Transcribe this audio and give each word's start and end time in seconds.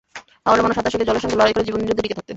হাওরের 0.45 0.63
মানুষ 0.63 0.75
সাঁতার 0.77 0.93
শেখে 0.93 1.07
জলের 1.09 1.23
সঙ্গে 1.23 1.39
লড়াই 1.39 1.53
করে 1.55 1.67
জীবনযুদ্ধে 1.67 2.03
টিকে 2.03 2.17
থাকতে। 2.17 2.29